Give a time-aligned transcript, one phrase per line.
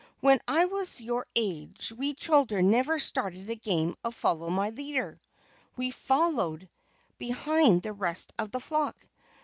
[0.19, 5.21] When I was your age we children never started a game of Follow My Leader.
[5.75, 6.67] We followed
[7.19, 8.97] behind the rest of the flock.